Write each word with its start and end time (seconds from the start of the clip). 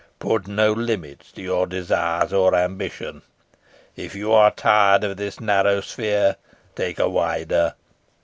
Put 0.17 0.47
no 0.47 0.71
limits 0.73 1.31
to 1.33 1.43
your 1.43 1.67
desires 1.67 2.33
or 2.33 2.55
ambition. 2.55 3.21
If 3.95 4.15
you 4.15 4.31
are 4.33 4.49
tired 4.49 5.03
of 5.03 5.15
this 5.17 5.39
narrow 5.39 5.81
sphere, 5.81 6.37
take 6.75 6.97
a 6.97 7.07
wider. 7.07 7.75